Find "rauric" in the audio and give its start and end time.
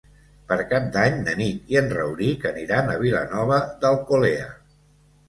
1.97-2.47